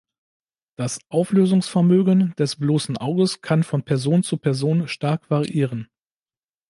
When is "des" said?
2.39-2.55